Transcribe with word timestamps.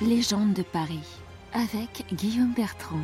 Légende 0.00 0.54
de 0.54 0.62
Paris 0.62 1.02
avec 1.52 2.04
Guillaume 2.14 2.54
Bertrand. 2.54 3.00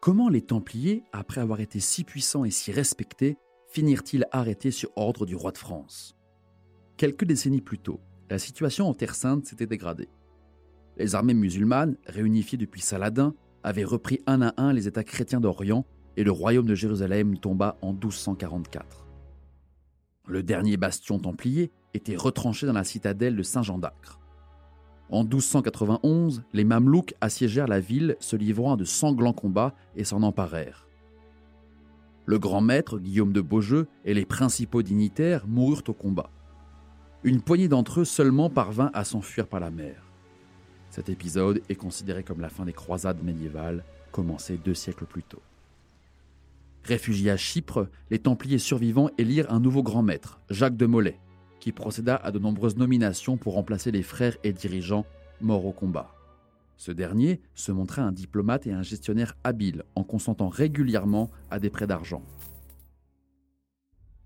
Comment 0.00 0.28
les 0.28 0.42
Templiers, 0.42 1.04
après 1.12 1.40
avoir 1.40 1.60
été 1.60 1.78
si 1.78 2.02
puissants 2.02 2.44
et 2.44 2.50
si 2.50 2.72
respectés, 2.72 3.38
finirent-ils 3.68 4.26
arrêtés 4.32 4.72
sur 4.72 4.90
ordre 4.96 5.26
du 5.26 5.36
roi 5.36 5.52
de 5.52 5.58
France? 5.58 6.16
Quelques 6.96 7.24
décennies 7.24 7.60
plus 7.60 7.78
tôt, 7.78 8.00
la 8.28 8.40
situation 8.40 8.88
en 8.88 8.94
Terre 8.94 9.14
Sainte 9.14 9.46
s'était 9.46 9.68
dégradée. 9.68 10.08
Les 10.96 11.14
armées 11.14 11.34
musulmanes, 11.34 11.96
réunifiées 12.06 12.58
depuis 12.58 12.80
Saladin, 12.80 13.32
avaient 13.62 13.84
repris 13.84 14.18
un 14.26 14.42
à 14.42 14.54
un 14.56 14.72
les 14.72 14.88
États 14.88 15.04
chrétiens 15.04 15.40
d'Orient 15.40 15.86
et 16.16 16.24
le 16.24 16.30
royaume 16.30 16.66
de 16.66 16.74
Jérusalem 16.74 17.38
tomba 17.38 17.76
en 17.82 17.92
1244. 17.92 19.06
Le 20.26 20.42
dernier 20.42 20.76
bastion 20.76 21.18
templier 21.18 21.70
était 21.92 22.16
retranché 22.16 22.66
dans 22.66 22.72
la 22.72 22.84
citadelle 22.84 23.36
de 23.36 23.42
Saint-Jean 23.42 23.78
d'Acre. 23.78 24.20
En 25.10 25.22
1291, 25.22 26.44
les 26.52 26.64
Mamelouks 26.64 27.14
assiégèrent 27.20 27.68
la 27.68 27.80
ville, 27.80 28.16
se 28.20 28.36
livrant 28.36 28.74
à 28.74 28.76
de 28.76 28.84
sanglants 28.84 29.34
combats 29.34 29.74
et 29.96 30.04
s'en 30.04 30.22
emparèrent. 30.22 30.88
Le 32.26 32.38
grand 32.38 32.62
maître, 32.62 32.98
Guillaume 32.98 33.34
de 33.34 33.42
Beaujeu, 33.42 33.86
et 34.06 34.14
les 34.14 34.24
principaux 34.24 34.82
dignitaires 34.82 35.46
moururent 35.46 35.82
au 35.88 35.92
combat. 35.92 36.30
Une 37.22 37.42
poignée 37.42 37.68
d'entre 37.68 38.00
eux 38.00 38.04
seulement 38.04 38.48
parvint 38.48 38.90
à 38.94 39.04
s'enfuir 39.04 39.46
par 39.46 39.60
la 39.60 39.70
mer. 39.70 40.10
Cet 40.88 41.10
épisode 41.10 41.60
est 41.68 41.74
considéré 41.74 42.22
comme 42.22 42.40
la 42.40 42.48
fin 42.48 42.64
des 42.64 42.72
croisades 42.72 43.22
médiévales, 43.22 43.84
commencées 44.10 44.58
deux 44.64 44.74
siècles 44.74 45.06
plus 45.06 45.22
tôt. 45.22 45.42
Réfugiés 46.84 47.30
à 47.30 47.38
Chypre, 47.38 47.88
les 48.10 48.18
Templiers 48.18 48.58
survivants 48.58 49.08
élirent 49.16 49.50
un 49.50 49.58
nouveau 49.58 49.82
grand 49.82 50.02
maître, 50.02 50.40
Jacques 50.50 50.76
de 50.76 50.84
Molay, 50.84 51.18
qui 51.58 51.72
procéda 51.72 52.14
à 52.16 52.30
de 52.30 52.38
nombreuses 52.38 52.76
nominations 52.76 53.38
pour 53.38 53.54
remplacer 53.54 53.90
les 53.90 54.02
frères 54.02 54.36
et 54.44 54.52
dirigeants 54.52 55.06
morts 55.40 55.64
au 55.64 55.72
combat. 55.72 56.14
Ce 56.76 56.92
dernier 56.92 57.40
se 57.54 57.72
montra 57.72 58.02
un 58.02 58.12
diplomate 58.12 58.66
et 58.66 58.72
un 58.72 58.82
gestionnaire 58.82 59.34
habile 59.44 59.84
en 59.94 60.04
consentant 60.04 60.48
régulièrement 60.48 61.30
à 61.50 61.58
des 61.58 61.70
prêts 61.70 61.86
d'argent. 61.86 62.22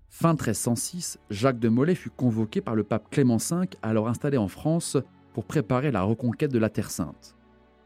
Fin 0.09 0.33
1306, 0.33 1.17
Jacques 1.29 1.59
de 1.59 1.69
Molay 1.69 1.95
fut 1.95 2.09
convoqué 2.09 2.59
par 2.59 2.75
le 2.75 2.83
pape 2.83 3.09
Clément 3.09 3.37
V, 3.37 3.69
alors 3.81 4.09
installé 4.09 4.37
en 4.37 4.49
France, 4.49 4.97
pour 5.33 5.45
préparer 5.45 5.91
la 5.91 6.01
reconquête 6.01 6.51
de 6.51 6.59
la 6.59 6.69
Terre 6.69 6.91
Sainte. 6.91 7.37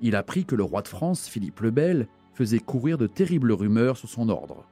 Il 0.02 0.16
apprit 0.16 0.45
que 0.45 0.56
le 0.56 0.64
roi 0.64 0.81
de 0.81 0.88
France, 0.88 1.28
Philippe 1.28 1.59
le 1.59 1.69
Bel, 1.69 2.08
faisait 2.34 2.59
courir 2.59 2.97
de 2.97 3.06
terribles 3.06 3.52
rumeurs 3.52 3.97
sur 3.97 4.09
son 4.09 4.30
ordre. 4.30 4.66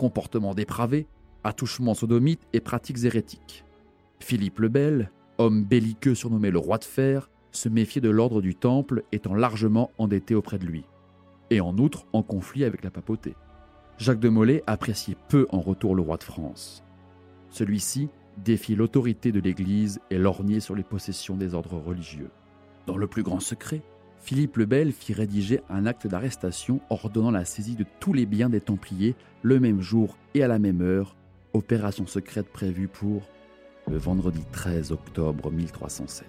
Comportement 0.00 0.54
dépravé, 0.54 1.06
attouchements 1.44 1.92
sodomites 1.92 2.48
et 2.54 2.60
pratiques 2.60 3.04
hérétiques. 3.04 3.66
Philippe 4.18 4.60
le 4.60 4.70
Bel, 4.70 5.10
homme 5.36 5.62
belliqueux 5.62 6.14
surnommé 6.14 6.50
le 6.50 6.58
roi 6.58 6.78
de 6.78 6.84
fer, 6.84 7.28
se 7.52 7.68
méfiait 7.68 8.00
de 8.00 8.08
l'ordre 8.08 8.40
du 8.40 8.54
Temple 8.54 9.02
étant 9.12 9.34
largement 9.34 9.90
endetté 9.98 10.34
auprès 10.34 10.58
de 10.58 10.64
lui, 10.64 10.86
et 11.50 11.60
en 11.60 11.76
outre 11.76 12.06
en 12.14 12.22
conflit 12.22 12.64
avec 12.64 12.82
la 12.82 12.90
papauté. 12.90 13.34
Jacques 13.98 14.20
de 14.20 14.30
Molay 14.30 14.62
appréciait 14.66 15.18
peu 15.28 15.46
en 15.50 15.60
retour 15.60 15.94
le 15.94 16.00
roi 16.00 16.16
de 16.16 16.24
France. 16.24 16.82
Celui-ci 17.50 18.08
défiait 18.38 18.76
l'autorité 18.76 19.32
de 19.32 19.40
l'Église 19.40 20.00
et 20.08 20.16
lorgnait 20.16 20.60
sur 20.60 20.74
les 20.74 20.82
possessions 20.82 21.36
des 21.36 21.52
ordres 21.52 21.76
religieux. 21.76 22.30
Dans 22.86 22.96
le 22.96 23.06
plus 23.06 23.22
grand 23.22 23.40
secret, 23.40 23.82
Philippe 24.20 24.58
le 24.58 24.66
Bel 24.66 24.92
fit 24.92 25.12
rédiger 25.12 25.60
un 25.68 25.86
acte 25.86 26.06
d'arrestation 26.06 26.80
ordonnant 26.90 27.30
la 27.30 27.44
saisie 27.44 27.74
de 27.74 27.86
tous 28.00 28.12
les 28.12 28.26
biens 28.26 28.50
des 28.50 28.60
Templiers 28.60 29.16
le 29.42 29.58
même 29.58 29.80
jour 29.80 30.16
et 30.34 30.42
à 30.42 30.48
la 30.48 30.58
même 30.58 30.82
heure, 30.82 31.16
opération 31.54 32.06
secrète 32.06 32.48
prévue 32.48 32.88
pour 32.88 33.22
le 33.88 33.96
vendredi 33.96 34.42
13 34.52 34.92
octobre 34.92 35.50
1307. 35.50 36.26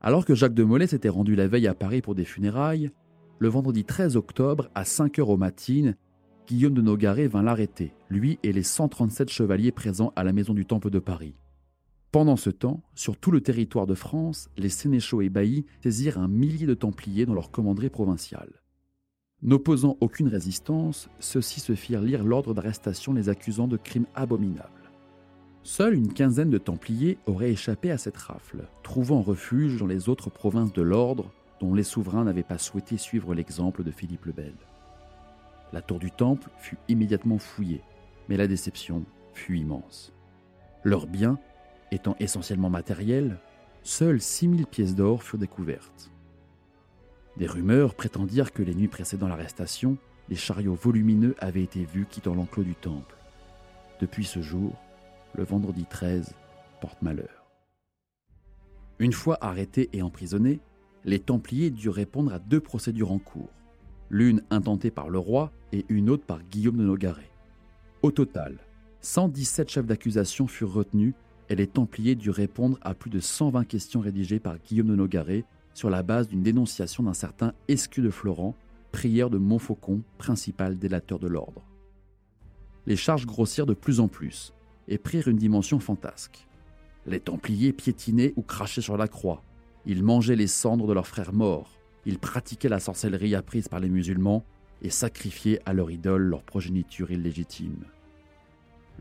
Alors 0.00 0.24
que 0.24 0.34
Jacques 0.34 0.54
de 0.54 0.64
Molay 0.64 0.88
s'était 0.88 1.08
rendu 1.08 1.36
la 1.36 1.46
veille 1.46 1.68
à 1.68 1.74
Paris 1.74 2.02
pour 2.02 2.16
des 2.16 2.24
funérailles, 2.24 2.90
le 3.38 3.48
vendredi 3.48 3.84
13 3.84 4.16
octobre, 4.16 4.68
à 4.74 4.84
5 4.84 5.20
heures 5.20 5.30
au 5.30 5.36
matin, 5.36 5.92
Guillaume 6.48 6.74
de 6.74 6.82
Nogaret 6.82 7.28
vint 7.28 7.42
l'arrêter, 7.42 7.92
lui 8.10 8.38
et 8.42 8.52
les 8.52 8.64
137 8.64 9.30
chevaliers 9.30 9.72
présents 9.72 10.12
à 10.16 10.24
la 10.24 10.32
maison 10.32 10.54
du 10.54 10.66
Temple 10.66 10.90
de 10.90 10.98
Paris. 10.98 11.34
Pendant 12.12 12.36
ce 12.36 12.50
temps, 12.50 12.82
sur 12.94 13.16
tout 13.16 13.30
le 13.30 13.40
territoire 13.40 13.86
de 13.86 13.94
France, 13.94 14.50
les 14.58 14.68
sénéchaux 14.68 15.22
et 15.22 15.30
baillis 15.30 15.64
saisirent 15.82 16.18
un 16.18 16.28
millier 16.28 16.66
de 16.66 16.74
Templiers 16.74 17.24
dans 17.24 17.32
leur 17.32 17.50
commanderie 17.50 17.88
provinciale. 17.88 18.60
N'opposant 19.40 19.96
aucune 20.00 20.28
résistance, 20.28 21.08
ceux-ci 21.20 21.60
se 21.60 21.74
firent 21.74 22.02
lire 22.02 22.22
l'ordre 22.22 22.52
d'arrestation 22.52 23.14
les 23.14 23.30
accusant 23.30 23.66
de 23.66 23.78
crimes 23.78 24.06
abominables. 24.14 24.90
Seule 25.62 25.94
une 25.94 26.12
quinzaine 26.12 26.50
de 26.50 26.58
Templiers 26.58 27.16
auraient 27.24 27.52
échappé 27.52 27.90
à 27.90 27.96
cette 27.96 28.18
rafle, 28.18 28.68
trouvant 28.82 29.22
refuge 29.22 29.78
dans 29.78 29.86
les 29.86 30.10
autres 30.10 30.28
provinces 30.28 30.74
de 30.74 30.82
l'ordre 30.82 31.32
dont 31.60 31.72
les 31.72 31.82
souverains 31.82 32.24
n'avaient 32.24 32.42
pas 32.42 32.58
souhaité 32.58 32.98
suivre 32.98 33.34
l'exemple 33.34 33.84
de 33.84 33.90
Philippe 33.90 34.26
le 34.26 34.32
Bel. 34.32 34.54
La 35.72 35.80
tour 35.80 35.98
du 35.98 36.10
temple 36.10 36.50
fut 36.58 36.76
immédiatement 36.88 37.38
fouillée, 37.38 37.80
mais 38.28 38.36
la 38.36 38.48
déception 38.48 39.06
fut 39.32 39.56
immense. 39.56 40.12
Leurs 40.84 41.06
biens 41.06 41.38
Étant 41.92 42.16
essentiellement 42.18 42.70
matériels, 42.70 43.36
seules 43.82 44.22
6000 44.22 44.66
pièces 44.66 44.94
d'or 44.94 45.22
furent 45.22 45.38
découvertes. 45.38 46.10
Des 47.36 47.46
rumeurs 47.46 47.94
prétendirent 47.94 48.52
que 48.52 48.62
les 48.62 48.74
nuits 48.74 48.88
précédant 48.88 49.28
l'arrestation, 49.28 49.98
les 50.30 50.36
chariots 50.36 50.74
volumineux 50.74 51.34
avaient 51.38 51.62
été 51.62 51.84
vus 51.84 52.06
quittant 52.08 52.34
l'enclos 52.34 52.64
du 52.64 52.74
temple. 52.74 53.14
Depuis 54.00 54.24
ce 54.24 54.40
jour, 54.40 54.72
le 55.34 55.44
vendredi 55.44 55.84
13 55.84 56.34
porte 56.80 57.02
malheur. 57.02 57.44
Une 58.98 59.12
fois 59.12 59.36
arrêtés 59.42 59.90
et 59.92 60.00
emprisonnés, 60.00 60.60
les 61.04 61.18
Templiers 61.18 61.70
durent 61.70 61.92
répondre 61.92 62.32
à 62.32 62.38
deux 62.38 62.60
procédures 62.60 63.12
en 63.12 63.18
cours, 63.18 63.50
l'une 64.08 64.42
intentée 64.48 64.90
par 64.90 65.10
le 65.10 65.18
roi 65.18 65.52
et 65.72 65.84
une 65.90 66.08
autre 66.08 66.24
par 66.24 66.42
Guillaume 66.42 66.78
de 66.78 66.84
Nogaret. 66.84 67.30
Au 68.00 68.10
total, 68.12 68.56
117 69.02 69.68
chefs 69.68 69.86
d'accusation 69.86 70.46
furent 70.46 70.72
retenus 70.72 71.12
et 71.52 71.54
les 71.54 71.66
Templiers 71.66 72.14
durent 72.14 72.34
répondre 72.34 72.78
à 72.80 72.94
plus 72.94 73.10
de 73.10 73.20
120 73.20 73.64
questions 73.64 74.00
rédigées 74.00 74.40
par 74.40 74.58
Guillaume 74.58 74.86
de 74.86 74.96
Nogaret 74.96 75.44
sur 75.74 75.90
la 75.90 76.02
base 76.02 76.26
d'une 76.28 76.42
dénonciation 76.42 77.02
d'un 77.02 77.12
certain 77.12 77.52
Escu 77.68 78.00
de 78.00 78.08
Florent, 78.08 78.56
prieur 78.90 79.28
de 79.28 79.36
Montfaucon, 79.36 80.02
principal 80.16 80.78
délateur 80.78 81.18
de 81.18 81.28
l'ordre. 81.28 81.62
Les 82.86 82.96
charges 82.96 83.26
grossirent 83.26 83.66
de 83.66 83.74
plus 83.74 84.00
en 84.00 84.08
plus 84.08 84.54
et 84.88 84.96
prirent 84.96 85.28
une 85.28 85.36
dimension 85.36 85.78
fantasque. 85.78 86.48
Les 87.04 87.20
Templiers 87.20 87.74
piétinaient 87.74 88.32
ou 88.36 88.42
crachaient 88.42 88.80
sur 88.80 88.96
la 88.96 89.06
croix. 89.06 89.42
Ils 89.84 90.02
mangeaient 90.02 90.36
les 90.36 90.46
cendres 90.46 90.86
de 90.86 90.94
leurs 90.94 91.06
frères 91.06 91.34
morts. 91.34 91.70
Ils 92.06 92.18
pratiquaient 92.18 92.70
la 92.70 92.80
sorcellerie 92.80 93.34
apprise 93.34 93.68
par 93.68 93.80
les 93.80 93.90
musulmans 93.90 94.42
et 94.80 94.88
sacrifiaient 94.90 95.60
à 95.66 95.74
leur 95.74 95.90
idole 95.90 96.22
leur 96.22 96.44
progéniture 96.44 97.10
illégitime. 97.10 97.84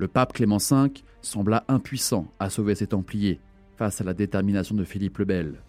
Le 0.01 0.07
pape 0.07 0.33
Clément 0.33 0.57
V 0.57 0.93
sembla 1.21 1.63
impuissant 1.67 2.25
à 2.39 2.49
sauver 2.49 2.73
ses 2.73 2.87
Templiers 2.87 3.39
face 3.77 4.01
à 4.01 4.03
la 4.03 4.15
détermination 4.15 4.73
de 4.73 4.83
Philippe 4.83 5.19
le 5.19 5.25
Bel, 5.25 5.61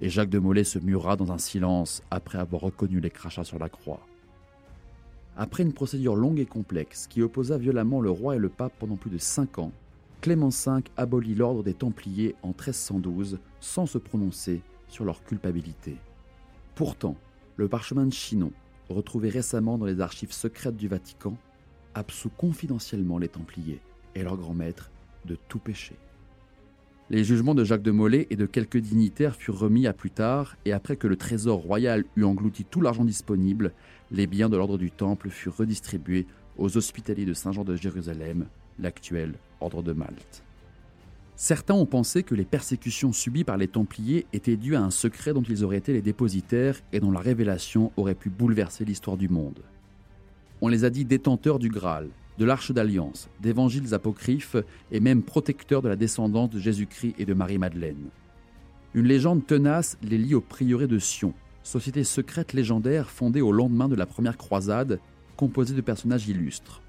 et 0.00 0.08
Jacques 0.08 0.28
de 0.28 0.40
Molay 0.40 0.64
se 0.64 0.80
mura 0.80 1.14
dans 1.14 1.30
un 1.30 1.38
silence 1.38 2.02
après 2.10 2.38
avoir 2.38 2.62
reconnu 2.62 2.98
les 2.98 3.10
crachats 3.10 3.44
sur 3.44 3.60
la 3.60 3.68
croix. 3.68 4.04
Après 5.36 5.62
une 5.62 5.72
procédure 5.72 6.16
longue 6.16 6.40
et 6.40 6.46
complexe 6.46 7.06
qui 7.06 7.22
opposa 7.22 7.58
violemment 7.58 8.00
le 8.00 8.10
roi 8.10 8.34
et 8.34 8.40
le 8.40 8.48
pape 8.48 8.72
pendant 8.76 8.96
plus 8.96 9.10
de 9.10 9.18
cinq 9.18 9.60
ans, 9.60 9.70
Clément 10.20 10.48
V 10.48 10.82
abolit 10.96 11.36
l'ordre 11.36 11.62
des 11.62 11.74
Templiers 11.74 12.34
en 12.42 12.48
1312 12.48 13.38
sans 13.60 13.86
se 13.86 13.98
prononcer 13.98 14.62
sur 14.88 15.04
leur 15.04 15.22
culpabilité. 15.22 15.96
Pourtant, 16.74 17.14
le 17.54 17.68
parchemin 17.68 18.06
de 18.06 18.12
Chinon, 18.12 18.50
retrouvé 18.88 19.28
récemment 19.28 19.78
dans 19.78 19.86
les 19.86 20.00
archives 20.00 20.32
secrètes 20.32 20.76
du 20.76 20.88
Vatican, 20.88 21.36
absout 21.96 22.30
confidentiellement 22.36 23.18
les 23.18 23.28
Templiers 23.28 23.80
et 24.14 24.22
leur 24.22 24.36
grand 24.36 24.54
maître 24.54 24.90
de 25.24 25.36
tout 25.48 25.58
péché. 25.58 25.96
Les 27.08 27.24
jugements 27.24 27.54
de 27.54 27.64
Jacques 27.64 27.82
de 27.82 27.92
Molay 27.92 28.26
et 28.30 28.36
de 28.36 28.46
quelques 28.46 28.78
dignitaires 28.78 29.36
furent 29.36 29.58
remis 29.58 29.86
à 29.86 29.92
plus 29.92 30.10
tard, 30.10 30.56
et 30.64 30.72
après 30.72 30.96
que 30.96 31.06
le 31.06 31.16
trésor 31.16 31.60
royal 31.60 32.04
eut 32.16 32.24
englouti 32.24 32.64
tout 32.64 32.80
l'argent 32.80 33.04
disponible, 33.04 33.72
les 34.10 34.26
biens 34.26 34.48
de 34.48 34.56
l'ordre 34.56 34.76
du 34.76 34.90
Temple 34.90 35.30
furent 35.30 35.56
redistribués 35.56 36.26
aux 36.58 36.76
hospitaliers 36.76 37.24
de 37.24 37.34
Saint-Jean 37.34 37.64
de 37.64 37.76
Jérusalem, 37.76 38.46
l'actuel 38.78 39.34
ordre 39.60 39.82
de 39.82 39.92
Malte. 39.92 40.42
Certains 41.36 41.74
ont 41.74 41.86
pensé 41.86 42.22
que 42.22 42.34
les 42.34 42.44
persécutions 42.44 43.12
subies 43.12 43.44
par 43.44 43.56
les 43.56 43.68
Templiers 43.68 44.26
étaient 44.32 44.56
dues 44.56 44.74
à 44.74 44.82
un 44.82 44.90
secret 44.90 45.32
dont 45.32 45.42
ils 45.42 45.64
auraient 45.64 45.76
été 45.76 45.92
les 45.92 46.02
dépositaires 46.02 46.80
et 46.92 46.98
dont 46.98 47.10
la 47.10 47.20
révélation 47.20 47.92
aurait 47.96 48.14
pu 48.14 48.30
bouleverser 48.30 48.84
l'histoire 48.84 49.16
du 49.16 49.28
monde. 49.28 49.62
On 50.62 50.68
les 50.68 50.84
a 50.84 50.90
dit 50.90 51.04
détenteurs 51.04 51.58
du 51.58 51.68
Graal, 51.68 52.08
de 52.38 52.44
l'Arche 52.44 52.72
d'Alliance, 52.72 53.28
d'évangiles 53.40 53.92
apocryphes 53.92 54.56
et 54.90 55.00
même 55.00 55.22
protecteurs 55.22 55.82
de 55.82 55.88
la 55.88 55.96
descendance 55.96 56.50
de 56.50 56.58
Jésus-Christ 56.58 57.14
et 57.18 57.26
de 57.26 57.34
Marie-Madeleine. 57.34 58.08
Une 58.94 59.06
légende 59.06 59.46
tenace 59.46 59.98
les 60.02 60.16
lie 60.16 60.34
au 60.34 60.40
prieuré 60.40 60.86
de 60.86 60.98
Sion, 60.98 61.34
société 61.62 62.04
secrète 62.04 62.54
légendaire 62.54 63.10
fondée 63.10 63.42
au 63.42 63.52
lendemain 63.52 63.88
de 63.88 63.96
la 63.96 64.06
première 64.06 64.38
croisade, 64.38 64.98
composée 65.36 65.74
de 65.74 65.80
personnages 65.82 66.28
illustres. 66.28 66.80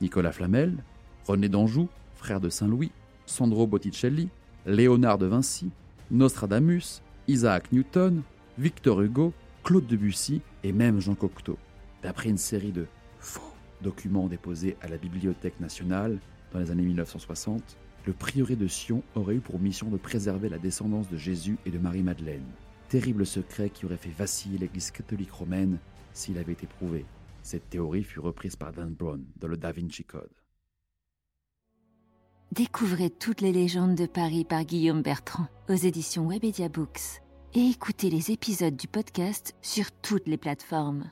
Nicolas 0.00 0.32
Flamel, 0.32 0.82
René 1.26 1.50
d'Anjou, 1.50 1.88
frère 2.14 2.40
de 2.40 2.48
Saint-Louis, 2.48 2.90
Sandro 3.26 3.66
Botticelli, 3.66 4.30
Léonard 4.64 5.18
de 5.18 5.26
Vinci, 5.26 5.70
Nostradamus, 6.10 7.02
Isaac 7.28 7.70
Newton, 7.72 8.22
Victor 8.58 9.02
Hugo, 9.02 9.34
Claude 9.62 9.86
Debussy 9.86 10.40
et 10.64 10.72
même 10.72 11.00
Jean 11.00 11.14
Cocteau. 11.14 11.58
D'après 12.02 12.30
une 12.30 12.38
série 12.38 12.72
de 12.72 12.86
faux 13.20 13.52
documents 13.82 14.26
déposés 14.26 14.76
à 14.82 14.88
la 14.88 14.96
Bibliothèque 14.96 15.60
nationale 15.60 16.18
dans 16.52 16.58
les 16.58 16.70
années 16.70 16.82
1960, 16.82 17.76
le 18.06 18.12
prieuré 18.12 18.56
de 18.56 18.66
Sion 18.66 19.02
aurait 19.14 19.36
eu 19.36 19.40
pour 19.40 19.58
mission 19.58 19.88
de 19.88 19.96
préserver 19.96 20.48
la 20.48 20.58
descendance 20.58 21.08
de 21.08 21.16
Jésus 21.16 21.58
et 21.66 21.70
de 21.70 21.78
Marie-Madeleine. 21.78 22.44
Terrible 22.88 23.26
secret 23.26 23.70
qui 23.70 23.86
aurait 23.86 23.96
fait 23.96 24.10
vaciller 24.10 24.58
l'Église 24.58 24.90
catholique 24.90 25.30
romaine 25.30 25.78
s'il 26.12 26.38
avait 26.38 26.52
été 26.52 26.66
prouvé. 26.66 27.04
Cette 27.42 27.70
théorie 27.70 28.02
fut 28.02 28.20
reprise 28.20 28.56
par 28.56 28.72
Dan 28.72 28.92
Brown 28.92 29.24
dans 29.36 29.48
le 29.48 29.56
Da 29.56 29.72
Vinci 29.72 30.04
Code. 30.04 30.30
Découvrez 32.52 33.10
toutes 33.10 33.42
les 33.42 33.52
légendes 33.52 33.94
de 33.94 34.06
Paris 34.06 34.44
par 34.44 34.64
Guillaume 34.64 35.02
Bertrand 35.02 35.46
aux 35.68 35.74
éditions 35.74 36.26
Webedia 36.26 36.68
Books 36.68 37.22
et 37.54 37.68
écoutez 37.68 38.10
les 38.10 38.32
épisodes 38.32 38.76
du 38.76 38.88
podcast 38.88 39.54
sur 39.62 39.92
toutes 39.92 40.26
les 40.26 40.36
plateformes. 40.36 41.10